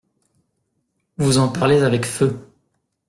Vous 1.17 1.37
en 1.37 1.47
parlez 1.47 1.83
avec 1.83 2.07
feu. 2.07 2.35